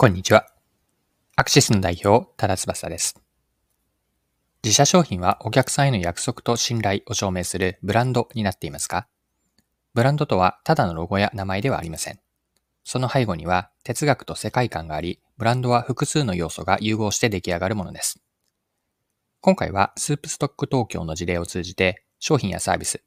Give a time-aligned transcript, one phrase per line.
[0.00, 0.46] こんにちは。
[1.34, 3.20] アクシスの代表、多田翼です。
[4.62, 9.08] 自社商品はお客さんへの約束と信頼を証明するブランドになっていますか？
[9.94, 12.20] ブランドとはただのロゴや名前ではありません。
[12.84, 18.20] その背後には哲学と世界観があり、ブランドは複数の要素が融合して出来上がるものです。
[19.40, 23.02] 今回はスープストック東京の事例を通じて商品やサービス、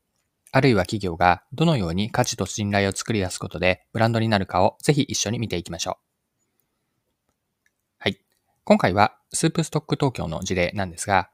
[0.51, 6.10] あるいは企業がどのように価値と信頼を作り出すことでブランドになるかをぜひ一緒に見ていきましょう。
[8.63, 11.29] 今回はスープストック東京の事例なんですが、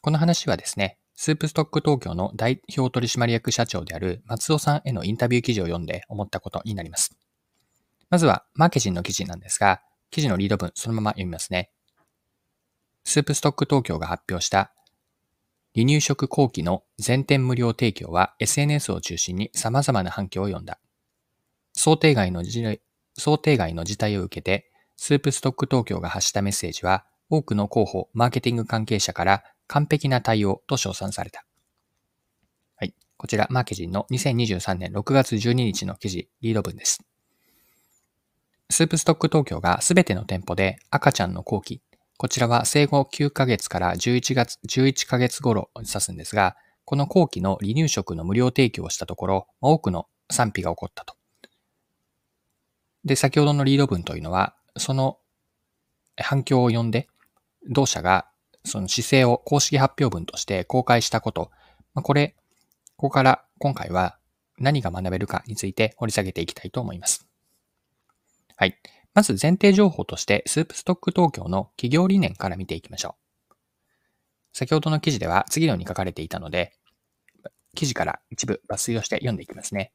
[0.00, 7.14] この話はですね、スープストック東京の代表取締役社長である松尾さんへのインタビュー記事を読んで思ったことになります。
[8.08, 11.70] まずはマーケジンの記事なんですが、記事のリード文そのまま読みますね。
[13.04, 14.72] スープストック東京が発表した
[15.74, 20.78] 離乳食後期の全店無料提供は SNS を中心に様々な反響を呼んだ。
[21.74, 22.80] 想定外の事
[23.18, 24.71] 想定外の事態を受けて、
[25.04, 31.44] スープストック東京が発したメッセージは、多くの広報、マーケティング関係者から完璧な対応と称賛された。
[32.76, 32.94] はい。
[33.16, 37.02] こちら、マーケジンの2023年6月12日の記事、リード文です。
[38.70, 41.82] スープストック東京がすべての店舗で赤ちゃんの後期、
[42.16, 51.16] こちらは生後9ヶ月から11月、11ヶ月頃を指すんですが、この後期の離乳食の無料提供をしたところ、多くの賛否が起こったと。
[53.04, 55.18] で、先ほどのリード文というのは、その
[56.16, 57.08] 反響を呼んで、
[57.68, 58.26] 同社が
[58.64, 61.50] その姿勢を公式発表文として公開したこと、
[61.94, 62.36] ま、これ、
[62.96, 64.18] ここから今回は
[64.58, 67.26] 何が学べるかについて掘り下げていきたいと思います。
[68.56, 68.76] はい。
[69.14, 73.16] まず前提情報として、スープストック東京の企業理念から見ていきましょ
[73.50, 73.54] う。
[74.52, 76.72] 先ほどの記事では次のように書かれていたので、
[77.74, 79.92] 記事から一部抜粋をして読んでいきますね。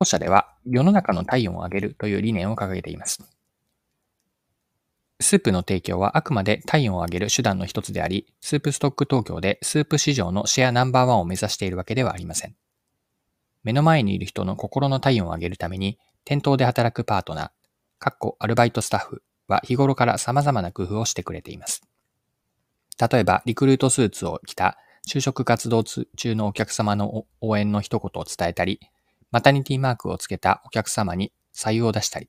[0.00, 3.22] 当社では世の中の体温を上げるという理念を掲げています。
[5.20, 12.56] スープの提供はあくまで体温を上げる手段の一つであり、スープストック東京でスープ市場のシェアナンバーワンを目指しているわけではありません。
[13.62, 17.50] 目の前にいる人の心の体温を上げるために、店頭で働くパートナー、
[17.98, 21.82] かっこアルバイトスタッフは日頃から様々な工夫をしてくれています。
[22.98, 28.80] 例えば、リクルートスーツを着た就職活動中のお客様の応援の一言を伝えたり、
[29.30, 32.28] マタニティマークをつけたお客様に採用を出したり、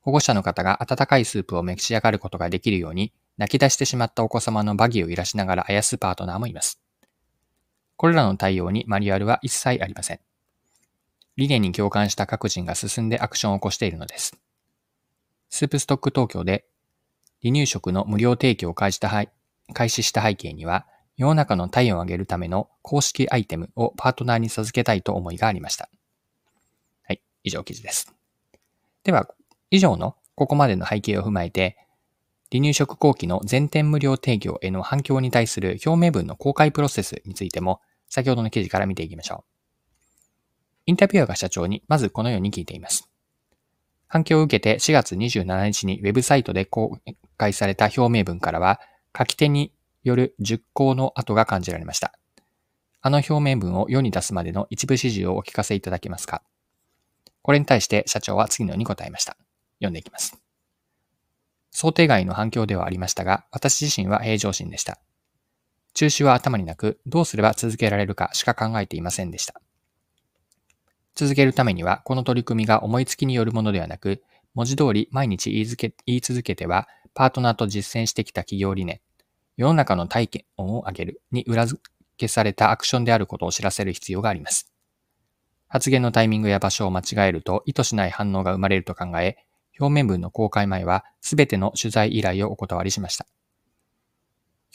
[0.00, 6.80] 保護者の方が温かいスープを召し上がることができるように、泣き出してしまったお子様のバギーを揺らしながらあやすパートナーもいます。
[7.96, 10.20] これらの対応にマニュアルは一切ありません。
[11.36, 14.38] 理念に共感した各人が進んでアクションを起こしているのです。
[15.50, 16.66] スープストック東京で
[17.42, 18.98] 離乳食の無料提供を開始
[20.02, 25.88] した背景には、世の中の体温を上げるための公式アイテムをパートナーに授けたいと思いがありました。
[27.46, 28.12] 以上記事です。
[29.04, 29.30] では、
[29.70, 31.78] 以上のここまでの背景を踏まえて、
[32.52, 39.50] 離乳食後期の全店無料提供への反響に対する表明文の公開プロセスについても、先ほどの記事から見ていきましょう。
[40.86, 43.08] インタビュアーが社長にまずこのように聞いています。
[44.08, 46.98] 反響を受けて4月27日にウェブサイトで公
[47.36, 48.80] 開された表明文からは、
[49.16, 49.72] 書き手に
[50.04, 52.12] よる熟考の跡が感じられました。
[53.02, 56.42] あの表明文を世に出すまでの一部始終をお聞かせいただけますか？
[57.46, 59.36] これに対して社長は次のように答えました。
[59.78, 60.36] 読んでいきます。
[61.70, 64.98] 想定外の反響ではありましたが、私自身は平常心でした。
[65.94, 69.60] 中止は頭になく、どうすれば続けられるかしか考えていませんでした。
[71.14, 74.24] 続けるためには、この取り組みが思いつきによるものではなく、
[74.54, 79.00] 文字通り毎日言いけ言い続けては、パートナーと実践してきた企業理念、
[79.56, 81.80] 世の中の体験を上げるに裏付
[82.16, 84.72] けされたアクションであることを知らせる必要があります。
[85.68, 89.36] 発言のタイミングや場所を間違えると意図しない反応が生まれると考え、
[89.78, 93.26] 表面文の公開前はすべての取材依頼をお断りしました。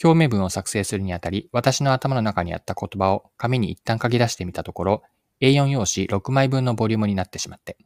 [0.02, 5.02] 表面文を作成するにあたり、私の頭の中にあった言葉を紙に一旦書き出してみたところ、
[5.40, 7.76] A4 用紙6枚分のボリュームになってしまって、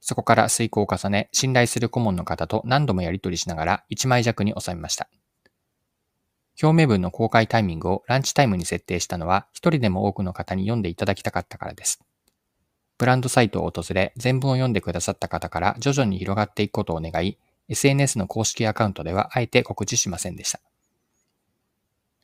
[0.00, 5.08] そこから遂行を重ね、信頼する顧問の方と何度もやり取りしながら1枚弱に収めました。
[6.60, 12.02] 表明文の公開タイミングをランチタイムに設定したのは、一人でも多くの方に読んでいただきたかったからです。
[12.98, 17.38] ブランドサイトを訪れ、全文を読んでくださった方から徐々に広がっていくことを願い、
[17.68, 20.60] SNS の公式アカウントではあえて告知しませんでした。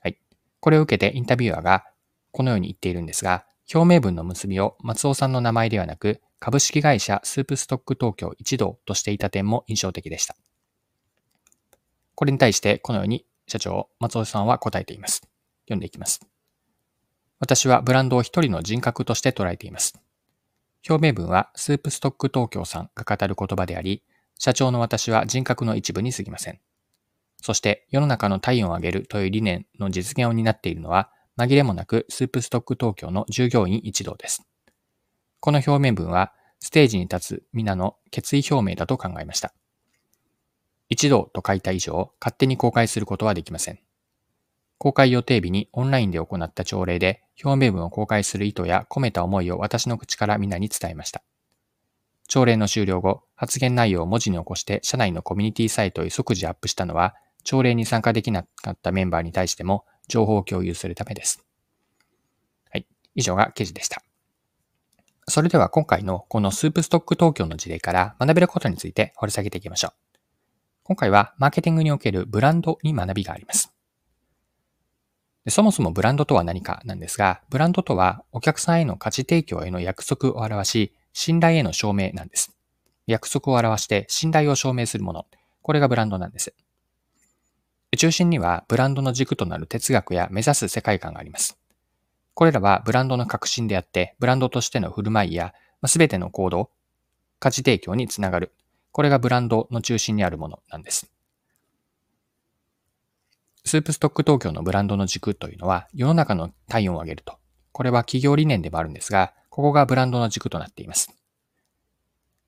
[0.00, 0.18] はい。
[0.60, 1.84] これを受けてインタビュアーが
[2.30, 10.36] このように言っているんですが、表明文の結びを松尾さんの名前ではなく、株式会社スープストック東京一同としていた点も印象的でした。
[12.14, 15.22] これに対してこのように社長、松尾さんは答えています。
[15.64, 16.20] 読んでいきます。
[17.40, 19.98] 私はブランドを一人の人格として捉えています。
[20.88, 24.02] 表明文はスープストック東京さんが語る言葉であり、
[24.38, 26.60] 社長の私は人格の一部に過ぎません。
[27.40, 34.42] そして世の中の体温を上げるという理念の実現を担っているのは、紛れもなくスープストック東京の従業員一同です。
[35.40, 39.54] この表面文は、ステージに立つ皆の決意表明だと考えました。
[40.88, 43.78] 一同と書いた以上、勝手に公開することはできません。
[44.78, 51.22] 公開予定日にオンラインで行った朝礼で、表明文を公開する意図や込めた思いを私の口から皆に伝えました。
[52.28, 61.44] 朝礼の終了後、発言内容を文字に起こして社内のコミュニティサイトへ即時アップしたのは、朝礼に参加できなかったメンバーに対しても情報を共有するためです。
[62.70, 62.86] はい。
[63.14, 64.02] 以上が記事でした。
[65.26, 70.07] それでは今回のこのスープストック東京の事例から学べることについて掘り下げていきましょう。
[70.88, 73.74] 今回はマーケティングにおけるブランドに学びがあります。
[75.50, 82.56] そもそもブランドとは何かなんですが、ブランドとはお客さんへの価値提供への約束を表し、信頼への証明なんです。
[83.06, 85.26] 約束を表して信頼を証明するもの。
[85.60, 86.54] これがブランドなんです。
[87.98, 91.58] 中心にはブランドの軸となる哲学や目指す世界観があります。
[92.32, 95.52] これらはブランドの革新であって、ブランドとしての振る舞いや、
[95.86, 96.70] すべての行動、
[97.40, 98.54] 価値提供につながる。
[98.92, 101.10] これがブランドの中心にあるものなんです。
[103.64, 107.36] スープストック東京のブランドの軸というのは、世の中の体温を上げると。
[107.72, 111.12] これは企業理念でもあるんですが、ここがブランドの軸となっています。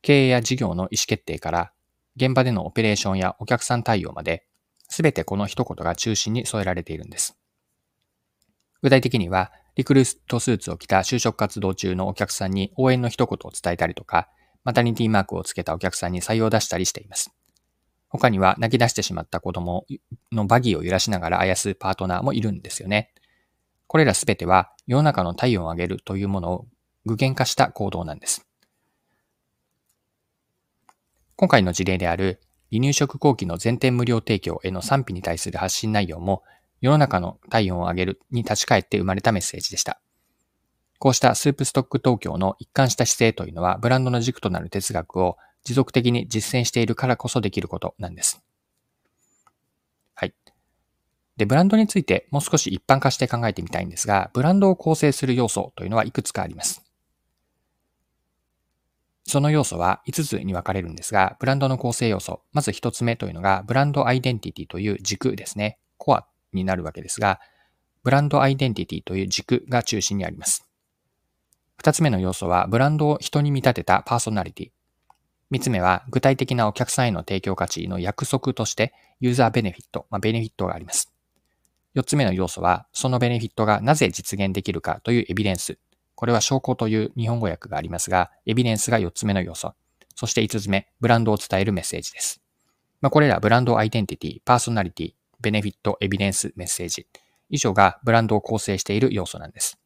[0.02, 1.72] 経営や事業の意思決定から、
[2.16, 4.46] 現場でのオペレーションやお客さん対応まで、
[4.88, 7.36] すべてこの一言が中心に添えられているんです。
[8.82, 14.28] 具体的には、リクルートスーツを着た就職活動中のお客さんに応援の一言を伝えたりとか、
[14.64, 17.32] マタニティマークをつけたお客さんに採用を出したりしています。
[18.08, 19.86] 他には泣き出してしまった子供
[20.32, 23.12] のバギーを揺らしながらあやすパートナーもいるんですよね。
[23.86, 26.66] これらすべては世の中の体温を上げるというものを
[27.06, 28.46] 具現化した行動なんです。
[31.36, 32.40] 今回の事例である
[32.70, 36.42] 離乳食後期の全店無料提供への賛否に対する発信内容も
[36.80, 40.00] 世の中の体温を上げるに立ち返って生まれたメッセージでした。
[41.00, 48.42] こうしたスープストック東京の一貫した姿勢というのはブランドの軸となる哲学を持続的に実践しているからこそできることなんです。
[50.14, 50.34] はい。
[51.38, 56.84] で、ブランドについてもう少し一般化して考えてみたいんですが、ブランドを構成する要素というのはいくつかあります。
[59.26, 62.42] その要素は5つに分かれるんですが、ブランドの構成要素。
[62.52, 65.78] まず1つ目というのが、ブランドアイデンティティという軸ですね。
[65.96, 67.40] コアになるわけですが、
[68.02, 70.69] ブランドアイデンティティという軸が中心にあります。
[71.82, 74.70] 2つ目の要素は、ブランドを人に見立てたパーソナリティ。
[75.50, 81.10] 3つ目は、具体的なお客さんへの提供価値の約束として、ユーザーベネフィット、まあ、ベネフィットがあります。
[81.94, 85.78] 4つ目の要素は、そのベネフィットがなぜ実現できるかというエビデンス。
[86.14, 89.72] これは証拠という日本語訳がありますが、エビデンスが4つ目の要素。
[90.14, 92.42] そして5つ目、ブランドを伝えるメッセージです。
[93.00, 97.06] まあ、これらブランドアイデンティティ、パーソナリティ、ベネフィット、エビデンス、メッセージ。
[97.48, 99.79] 以上がブランドを構成している要素なんです。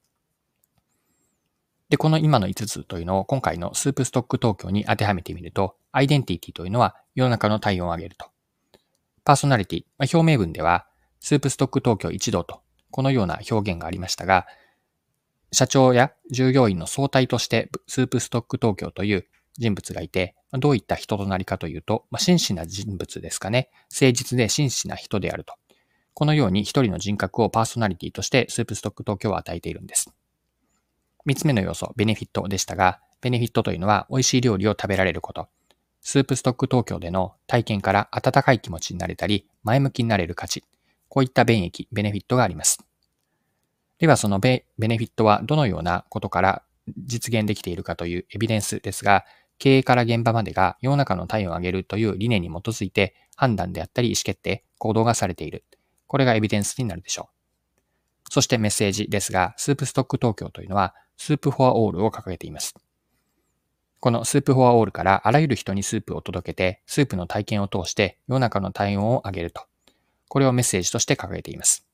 [1.95, 8.27] で、この今の5つというのを今回のスープストック東京に当てはめてみると、アイデンティティというのは世の中の体温を上げると。
[9.23, 10.89] パーソナリティ、まあ、表明文では、
[11.21, 14.45] スープストック東京一同と、このような表現がありましたが、
[15.53, 23.71] 社長や従業員の総体としてスープストック東京という人物がいて、どういった人となりかというと、まあ、真摯な人物ですかね。
[23.93, 25.55] 誠実で真摯な人であると。
[26.13, 30.13] このように一人の人格をパーソナリティとしてスープストック東京は与えているんです。
[31.25, 35.49] 三つ目の要素、ベネフィットでしたが、ベネフィットというのは美味しい料理を食べられること。
[36.03, 40.65] スープストック東京での体験から温かい気持ちになれたり、前向きになれる価値。
[41.09, 42.85] こういった便益、ベネフィットがあります。
[43.99, 46.63] ではそのベネフィットはどのようなことから
[47.07, 49.25] 実現できているかというエビデンスですが、
[49.59, 55.65] 経営から現場までが世の中の体温を上げるという理念に基づいて判断であったり意思決定、行動がされている。
[56.07, 58.31] これがエビデンスになるでしょう。
[58.31, 62.75] そしてメッセージですが、スープストック東京というのは Soup for All を掲げています。
[64.01, 69.63] この Soup for All からあらゆる人にスープを届けて、スープの体験を通して世の中の体温を上げると。
[70.29, 71.87] これをメッセージとして掲げています。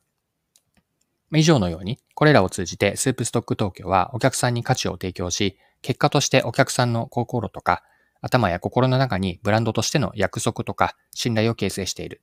[1.32, 7.84] 以上のように、これらを通じてスープストック東京はお客さんに価値を提供し、結果としてお客さんの心とか、
[8.20, 12.22] 頭や心の中にブランドとしての約束とか信頼を形成している。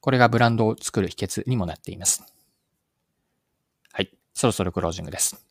[0.00, 2.24] これがブランドを作る秘訣にもなっています。
[3.92, 4.10] はい。
[4.34, 5.49] そろそろクロージングです。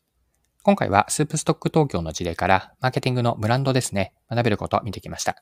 [0.62, 5.42] 今回はスープストック東京の事例からマーケティングのブランドですね、学べることを見てきました。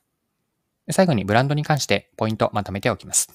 [0.92, 3.28] 最後にブランドに関してポイントまとめておきます。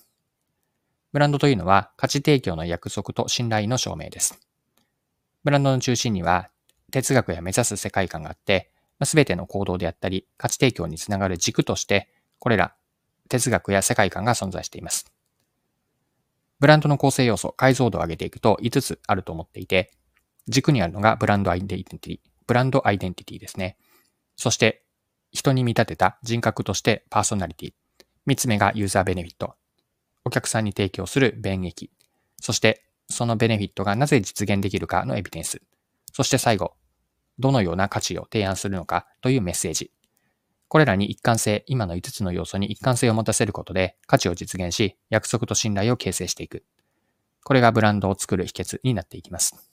[1.11, 4.39] ブランドというのは価値提供の約束と信頼の証明です。
[5.43, 6.49] ブランドの中心には
[6.91, 8.71] 哲学や目指す世界観があって、
[9.03, 12.07] すべての行動であったり、価値提供につながる軸として、
[12.39, 12.75] これら
[13.27, 15.11] 哲学や世界観が存在しています。
[16.61, 19.91] ブランドの構成要素、解像度を上げていくと5つあると思っていて、
[20.47, 23.77] 軸にあるのがブランドアイデンティティ、ブランドアイデンティティですね。
[24.35, 24.83] そして、
[25.31, 27.73] 人に見立てた人格としてパーソナリティ。
[28.27, 29.55] 3つ目がユーザーベネフィット。
[30.25, 31.91] お客さんに提供する便益。
[32.39, 35.61] そして、そのベネフィットがなぜ実現できるかのエビデンス。
[36.11, 36.73] そして最後、
[37.39, 39.91] どのような価値を提案するのかというメッセージ。
[40.67, 46.63] これらに一貫性、今の5つの要素に一貫性を持たせることで価値を実現し、約束と信頼を形成していく。
[47.43, 49.72] これがブランドを作る秘訣になっていきます。